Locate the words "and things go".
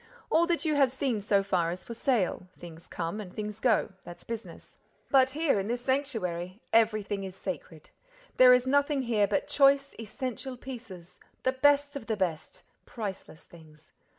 3.21-3.91